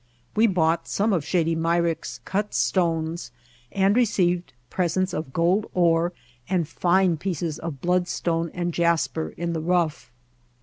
[0.35, 3.29] We bought some of Shady Myrick's cut stones
[3.71, 6.11] and received presents of gold ore
[6.49, 10.09] and fine pieces of bloodstone and jasper in the rough.